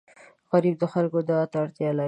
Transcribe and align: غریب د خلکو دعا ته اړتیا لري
غریب 0.51 0.75
د 0.79 0.83
خلکو 0.93 1.17
دعا 1.27 1.43
ته 1.51 1.57
اړتیا 1.63 1.89
لري 1.91 1.99